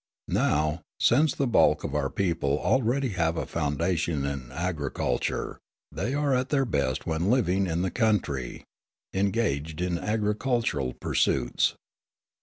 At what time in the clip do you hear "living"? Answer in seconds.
7.29-7.67